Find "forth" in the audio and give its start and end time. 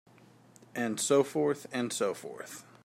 1.23-1.67, 2.15-2.65